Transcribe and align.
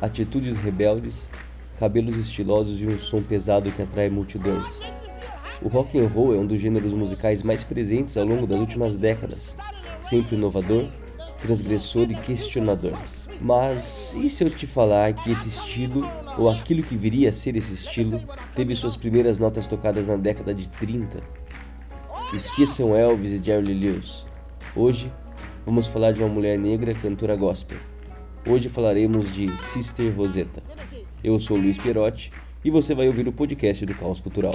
atitudes 0.00 0.58
rebeldes, 0.58 1.30
cabelos 1.78 2.16
estilosos 2.16 2.80
e 2.80 2.86
um 2.86 2.98
som 2.98 3.22
pesado 3.22 3.70
que 3.70 3.82
atrai 3.82 4.08
multidões. 4.08 4.82
O 5.60 5.68
rock 5.68 5.98
and 5.98 6.06
roll 6.06 6.34
é 6.34 6.38
um 6.38 6.46
dos 6.46 6.60
gêneros 6.60 6.92
musicais 6.92 7.42
mais 7.42 7.64
presentes 7.64 8.16
ao 8.16 8.24
longo 8.24 8.46
das 8.46 8.60
últimas 8.60 8.96
décadas, 8.96 9.56
sempre 10.00 10.36
inovador, 10.36 10.88
transgressor 11.42 12.10
e 12.10 12.14
questionador. 12.14 12.96
Mas 13.40 14.14
e 14.14 14.28
se 14.28 14.44
eu 14.44 14.50
te 14.50 14.66
falar 14.66 15.12
que 15.14 15.30
esse 15.30 15.48
estilo, 15.48 16.08
ou 16.36 16.48
aquilo 16.48 16.82
que 16.82 16.96
viria 16.96 17.30
a 17.30 17.32
ser 17.32 17.56
esse 17.56 17.74
estilo, 17.74 18.20
teve 18.54 18.74
suas 18.74 18.96
primeiras 18.96 19.38
notas 19.38 19.66
tocadas 19.66 20.06
na 20.06 20.16
década 20.16 20.54
de 20.54 20.68
30? 20.68 21.20
Esqueçam 22.32 22.96
Elvis 22.96 23.32
e 23.32 23.44
Jerry 23.44 23.74
Lewis. 23.74 24.26
Hoje 24.76 25.12
vamos 25.64 25.86
falar 25.86 26.12
de 26.12 26.20
uma 26.20 26.28
mulher 26.28 26.58
negra 26.58 26.94
cantora 26.94 27.36
gospel. 27.36 27.78
Hoje 28.46 28.68
falaremos 28.68 29.34
de 29.34 29.48
Sister 29.60 30.14
Rosetta. 30.16 30.62
Eu 31.22 31.38
sou 31.38 31.56
Luiz 31.56 31.76
Perotti 31.78 32.32
e 32.64 32.70
você 32.70 32.94
vai 32.94 33.06
ouvir 33.06 33.28
o 33.28 33.32
podcast 33.32 33.84
do 33.84 33.94
Caos 33.94 34.20
Cultural. 34.20 34.54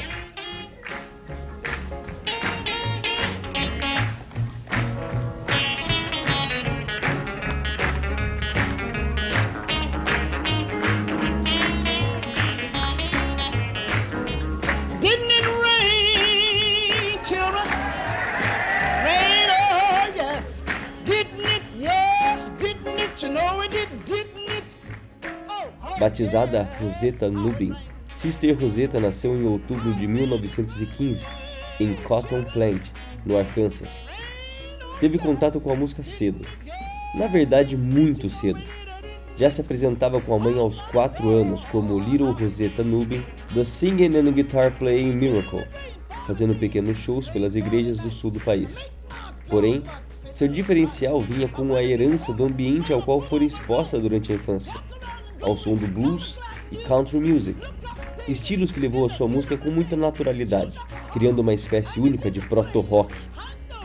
Batizada 26.00 26.67
Rosetta 26.81 27.30
Nubin, 27.30 27.75
Sister 28.16 28.59
Rosetta 28.59 29.00
nasceu 29.00 29.36
em 29.36 29.45
outubro 29.45 29.94
de 29.94 30.08
1915 30.08 31.28
em 31.80 31.94
Cotton 31.94 32.44
Plant, 32.44 32.88
no 33.25 33.38
Arkansas. 33.38 34.06
Teve 35.00 35.19
contato 35.19 35.59
com 35.61 35.72
a 35.72 35.75
música 35.75 36.02
cedo, 36.02 36.45
na 37.16 37.28
verdade 37.28 37.78
muito 37.78 38.30
cedo. 38.30 38.61
Já 39.36 39.50
se 39.50 39.61
apresentava 39.61 40.22
com 40.22 40.36
a 40.36 40.39
mãe 40.39 40.58
aos 40.59 40.81
4 40.81 41.28
anos 41.30 41.66
como 41.66 42.00
Little 42.00 42.31
Rosetta 42.31 42.84
Nubin, 42.84 43.23
The 43.53 43.66
Singing 43.66 44.17
and 44.17 44.31
Guitar 44.31 44.72
Playing 44.78 45.14
Miracle, 45.14 45.67
fazendo 46.25 46.56
pequenos 46.56 46.97
shows 46.97 47.30
pelas 47.30 47.56
igrejas 47.56 48.00
do 48.00 48.09
sul 48.09 48.31
do 48.31 48.39
país. 48.39 48.91
Porém, 49.50 49.84
seu 50.34 50.48
diferencial 50.48 51.22
vinha 51.22 51.48
com 51.48 51.76
a 51.76 51.84
herança 51.84 52.34
do 52.34 52.44
ambiente 52.44 52.92
ao 52.92 53.03
qual 53.03 53.22
fora 53.22 53.44
exposta 53.44 54.00
durante 54.00 54.31
a 54.31 54.36
infância, 54.36 54.73
ao 55.40 55.56
som 55.56 55.75
do 55.75 55.86
blues 55.88 56.40
e 56.72 56.78
country 56.78 57.20
music, 57.20 57.59
estilos 58.28 58.72
que 58.72 58.80
levou 58.80 59.06
a 59.06 59.09
sua 59.09 59.28
música 59.28 59.56
com 59.56 59.70
muita 59.70 59.95
naturalidade, 59.95 60.75
criando 61.14 61.42
uma 61.42 61.53
espécie 61.53 62.00
única 62.00 62.31
de 62.31 62.40
proto-rock, 62.40 63.14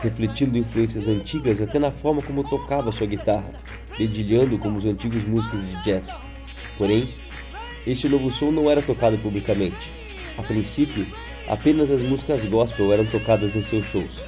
refletindo 0.01 0.57
influências 0.57 1.07
antigas 1.07 1.61
até 1.61 1.77
na 1.77 1.91
forma 1.91 2.19
como 2.19 2.43
tocava 2.43 2.91
sua 2.91 3.05
guitarra, 3.05 3.51
dedilhando 3.95 4.57
como 4.57 4.79
os 4.79 4.85
antigos 4.87 5.23
músicos 5.25 5.61
de 5.67 5.83
jazz. 5.83 6.19
Porém, 6.79 7.13
este 7.85 8.09
novo 8.09 8.31
som 8.31 8.49
não 8.49 8.71
era 8.71 8.81
tocado 8.81 9.19
publicamente. 9.19 9.91
A 10.35 10.41
princípio, 10.41 11.05
apenas 11.47 11.91
as 11.91 12.01
músicas 12.01 12.43
gospel 12.43 12.91
eram 12.91 13.05
tocadas 13.05 13.55
em 13.55 13.61
seus 13.61 13.85
shows. 13.85 14.23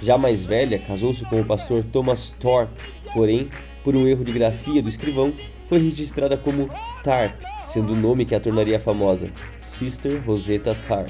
Já 0.00 0.18
mais 0.18 0.44
velha, 0.44 0.78
casou-se 0.78 1.24
com 1.24 1.40
o 1.40 1.44
pastor 1.44 1.82
Thomas 1.84 2.30
Thorpe, 2.32 2.74
porém, 3.12 3.48
por 3.82 3.94
um 3.94 4.06
erro 4.06 4.24
de 4.24 4.32
grafia 4.32 4.82
do 4.82 4.88
escrivão, 4.88 5.32
foi 5.64 5.78
registrada 5.78 6.36
como 6.36 6.70
Tarp, 7.02 7.40
sendo 7.64 7.92
o 7.92 7.96
nome 7.96 8.24
que 8.24 8.34
a 8.34 8.40
tornaria 8.40 8.78
famosa, 8.78 9.28
Sister 9.60 10.22
Rosetta 10.24 10.74
Tarp. 10.86 11.08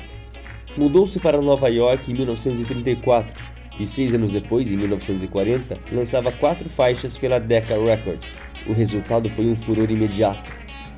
Mudou-se 0.77 1.21
para 1.21 1.41
Nova 1.41 1.69
York 1.69 2.11
em 2.11 2.15
1934 2.15 3.35
e 3.79 3.87
seis 3.87 4.15
anos 4.15 4.31
depois, 4.31 4.71
em 4.71 4.77
1940, 4.77 5.79
lançava 5.93 6.31
quatro 6.33 6.69
faixas 6.69 7.17
pela 7.17 7.41
Decca 7.41 7.75
Record. 7.75 8.25
O 8.67 8.73
resultado 8.73 9.29
foi 9.29 9.47
um 9.47 9.57
furor 9.57 9.91
imediato. 9.91 10.51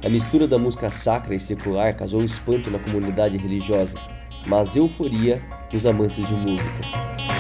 A 0.04 0.08
mistura 0.08 0.47
da 0.47 0.58
música 0.58 0.91
sacra 0.91 1.34
e 1.34 1.41
secular 1.41 1.94
causou 1.97 2.22
espanto 2.22 2.70
na 2.70 2.78
comunidade 2.78 3.36
religiosa, 3.38 3.98
mas 4.47 4.76
euforia 4.76 5.42
nos 5.72 5.84
amantes 5.84 6.26
de 6.26 6.34
música. 6.34 7.35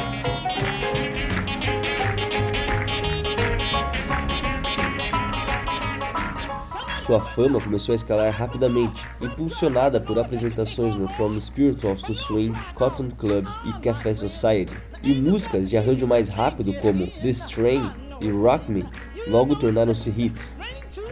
Sua 7.06 7.20
fama 7.20 7.60
começou 7.60 7.92
a 7.92 7.96
escalar 7.96 8.32
rapidamente, 8.32 9.04
impulsionada 9.22 10.00
por 10.00 10.18
apresentações 10.18 10.96
no 10.96 11.06
From 11.06 11.38
Spirituals 11.38 12.02
to 12.02 12.12
Swing, 12.12 12.52
Cotton 12.74 13.10
Club 13.16 13.46
e 13.64 13.72
Café 13.80 14.12
Society, 14.12 14.74
e 15.04 15.14
músicas 15.14 15.70
de 15.70 15.76
arranjo 15.76 16.04
mais 16.04 16.28
rápido 16.28 16.72
como 16.74 17.06
This 17.22 17.46
Train 17.46 17.88
e 18.20 18.28
Rock 18.28 18.68
Me 18.72 18.84
logo 19.28 19.54
tornaram-se 19.54 20.10
hits. 20.10 20.56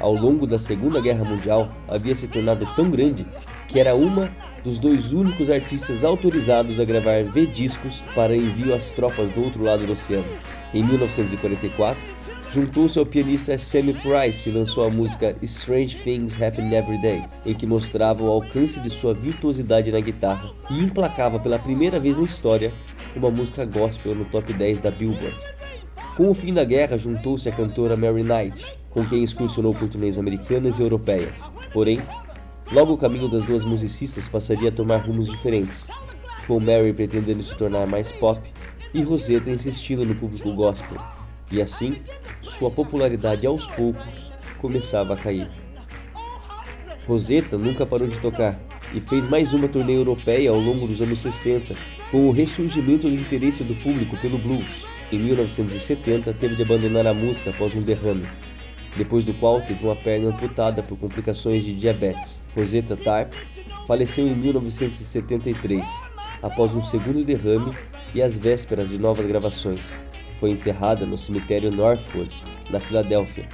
Ao 0.00 0.12
longo 0.12 0.48
da 0.48 0.58
Segunda 0.58 1.00
Guerra 1.00 1.24
Mundial, 1.24 1.70
havia 1.86 2.16
se 2.16 2.26
tornado 2.26 2.66
tão 2.74 2.90
grande 2.90 3.24
que 3.74 3.80
era 3.80 3.92
uma 3.96 4.30
dos 4.62 4.78
dois 4.78 5.12
únicos 5.12 5.50
artistas 5.50 6.04
autorizados 6.04 6.78
a 6.78 6.84
gravar 6.84 7.24
V-discos 7.24 8.04
para 8.14 8.36
envio 8.36 8.72
às 8.72 8.92
tropas 8.92 9.28
do 9.32 9.42
outro 9.42 9.64
lado 9.64 9.84
do 9.84 9.94
oceano. 9.94 10.28
Em 10.72 10.84
1944, 10.84 12.00
juntou-se 12.52 12.96
ao 12.96 13.04
pianista 13.04 13.58
Sammy 13.58 13.94
Price 13.94 14.48
e 14.48 14.52
lançou 14.52 14.86
a 14.86 14.90
música 14.90 15.34
Strange 15.42 15.96
Things 15.96 16.40
Happen 16.40 16.72
Every 16.72 17.02
Day, 17.02 17.24
em 17.44 17.52
que 17.52 17.66
mostrava 17.66 18.22
o 18.22 18.30
alcance 18.30 18.78
de 18.78 18.88
sua 18.90 19.12
virtuosidade 19.12 19.90
na 19.90 19.98
guitarra 19.98 20.52
e 20.70 20.78
emplacava 20.78 21.40
pela 21.40 21.58
primeira 21.58 21.98
vez 21.98 22.16
na 22.16 22.22
história 22.22 22.72
uma 23.16 23.28
música 23.28 23.64
gospel 23.64 24.14
no 24.14 24.24
top 24.26 24.52
10 24.52 24.82
da 24.82 24.92
Billboard. 24.92 25.36
Com 26.16 26.30
o 26.30 26.34
fim 26.34 26.54
da 26.54 26.62
guerra, 26.62 26.96
juntou-se 26.96 27.48
a 27.48 27.52
cantora 27.52 27.96
Mary 27.96 28.22
Knight, 28.22 28.64
com 28.88 29.04
quem 29.04 29.24
excursionou 29.24 29.74
por 29.74 29.88
turnês 29.88 30.16
americanas 30.16 30.78
e 30.78 30.82
europeias. 30.82 31.42
Porém, 31.72 32.00
logo 32.72 32.92
o 32.92 32.98
caminho 32.98 33.28
das 33.28 33.44
duas 33.44 33.64
musicistas 33.64 34.28
passaria 34.28 34.68
a 34.68 34.72
tomar 34.72 34.98
rumos 34.98 35.30
diferentes, 35.30 35.86
com 36.46 36.60
Mary 36.60 36.92
pretendendo 36.92 37.42
se 37.42 37.56
tornar 37.56 37.86
mais 37.86 38.12
pop 38.12 38.40
e 38.92 39.02
Rosetta 39.02 39.50
insistindo 39.50 40.04
no 40.04 40.14
público 40.14 40.52
gospel. 40.52 40.98
E 41.50 41.60
assim, 41.60 41.96
sua 42.40 42.70
popularidade 42.70 43.46
aos 43.46 43.66
poucos 43.66 44.32
começava 44.58 45.14
a 45.14 45.16
cair. 45.16 45.48
Rosetta 47.06 47.58
nunca 47.58 47.84
parou 47.84 48.08
de 48.08 48.18
tocar 48.18 48.58
e 48.94 49.00
fez 49.00 49.26
mais 49.26 49.52
uma 49.52 49.68
turnê 49.68 49.96
europeia 49.96 50.50
ao 50.50 50.58
longo 50.58 50.86
dos 50.86 51.02
anos 51.02 51.18
60, 51.18 51.74
com 52.10 52.28
o 52.28 52.30
ressurgimento 52.30 53.08
do 53.08 53.14
interesse 53.14 53.62
do 53.64 53.74
público 53.74 54.16
pelo 54.18 54.38
blues. 54.38 54.86
Em 55.12 55.18
1970, 55.18 56.32
teve 56.34 56.56
de 56.56 56.62
abandonar 56.62 57.06
a 57.06 57.12
música 57.12 57.50
após 57.50 57.74
um 57.74 57.82
derrame, 57.82 58.26
depois 58.96 59.24
do 59.24 59.34
qual 59.34 59.60
teve 59.60 59.84
uma 59.84 59.96
perna 59.96 60.28
amputada 60.28 60.82
por 60.82 60.98
complicações 60.98 61.64
de 61.64 61.74
diabetes. 61.74 62.42
Rosetta 62.54 62.96
Tarp 62.96 63.32
faleceu 63.86 64.26
em 64.26 64.34
1973, 64.34 65.84
após 66.42 66.74
um 66.74 66.82
segundo 66.82 67.24
derrame 67.24 67.74
e 68.14 68.22
às 68.22 68.38
vésperas 68.38 68.88
de 68.88 68.98
novas 68.98 69.26
gravações. 69.26 69.94
Foi 70.34 70.50
enterrada 70.50 71.06
no 71.06 71.18
cemitério 71.18 71.70
Northwood, 71.70 72.34
na 72.70 72.78
Filadélfia, 72.78 73.48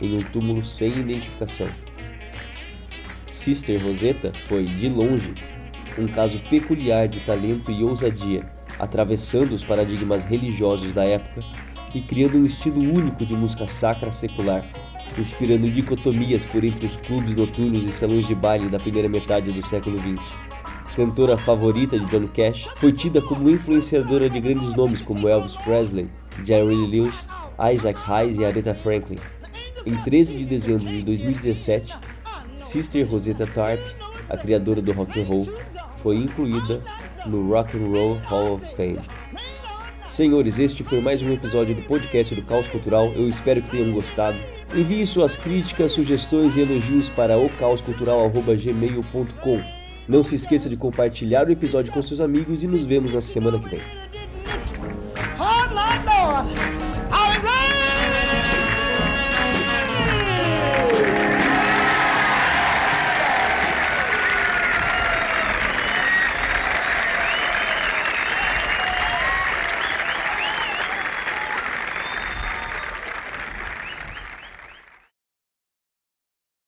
em 0.00 0.16
um 0.16 0.22
túmulo 0.22 0.64
sem 0.64 0.90
identificação. 0.98 1.68
Sister 3.26 3.80
Rosetta 3.82 4.32
foi, 4.34 4.64
de 4.64 4.88
longe, 4.88 5.32
um 5.98 6.06
caso 6.06 6.40
peculiar 6.50 7.06
de 7.06 7.20
talento 7.20 7.70
e 7.70 7.84
ousadia, 7.84 8.50
atravessando 8.78 9.52
os 9.52 9.62
paradigmas 9.62 10.24
religiosos 10.24 10.92
da 10.92 11.04
época 11.04 11.42
e 11.94 12.00
criando 12.00 12.38
um 12.38 12.46
estilo 12.46 12.80
único 12.80 13.24
de 13.26 13.34
música 13.34 13.66
sacra 13.66 14.12
secular, 14.12 14.64
inspirando 15.18 15.70
dicotomias 15.70 16.44
por 16.44 16.64
entre 16.64 16.86
os 16.86 16.96
clubes 16.96 17.36
noturnos 17.36 17.84
e 17.84 17.90
salões 17.90 18.26
de 18.26 18.34
baile 18.34 18.68
da 18.68 18.78
primeira 18.78 19.08
metade 19.08 19.50
do 19.50 19.66
século 19.66 19.98
XX. 19.98 20.20
Cantora 20.94 21.38
favorita 21.38 21.98
de 21.98 22.04
Johnny 22.06 22.28
Cash, 22.28 22.68
foi 22.76 22.92
tida 22.92 23.20
como 23.20 23.48
influenciadora 23.48 24.28
de 24.28 24.40
grandes 24.40 24.74
nomes 24.74 25.02
como 25.02 25.28
Elvis 25.28 25.56
Presley, 25.56 26.08
Jerry 26.44 26.74
Lewis, 26.74 27.26
Isaac 27.72 27.98
Hayes 28.06 28.36
e 28.36 28.44
Aretha 28.44 28.74
Franklin. 28.74 29.18
Em 29.86 29.94
13 29.96 30.38
de 30.38 30.46
dezembro 30.46 30.86
de 30.86 31.02
2017, 31.02 31.96
Sister 32.56 33.08
Rosetta 33.08 33.46
Tarp, 33.46 33.80
a 34.28 34.36
criadora 34.36 34.82
do 34.82 34.92
rock 34.92 35.20
and 35.20 35.24
roll, 35.24 35.48
foi 35.96 36.16
incluída 36.16 36.82
no 37.26 37.50
Rock 37.50 37.76
and 37.76 37.88
Roll 37.90 38.18
Hall 38.26 38.54
of 38.54 38.76
Fame. 38.76 39.00
Senhores, 40.10 40.58
este 40.58 40.82
foi 40.82 41.00
mais 41.00 41.22
um 41.22 41.32
episódio 41.32 41.72
do 41.72 41.82
podcast 41.82 42.34
do 42.34 42.42
Caos 42.42 42.66
Cultural. 42.66 43.12
Eu 43.14 43.28
espero 43.28 43.62
que 43.62 43.70
tenham 43.70 43.92
gostado. 43.92 44.36
Envie 44.74 45.06
suas 45.06 45.36
críticas, 45.36 45.92
sugestões 45.92 46.56
e 46.56 46.62
elogios 46.62 47.08
para 47.08 47.38
ocaoscultural@gmail.com. 47.38 49.62
Não 50.08 50.24
se 50.24 50.34
esqueça 50.34 50.68
de 50.68 50.76
compartilhar 50.76 51.46
o 51.46 51.52
episódio 51.52 51.92
com 51.92 52.02
seus 52.02 52.18
amigos 52.18 52.64
e 52.64 52.66
nos 52.66 52.84
vemos 52.84 53.14
na 53.14 53.20
semana 53.20 53.60
que 53.60 53.68
vem. 53.68 53.78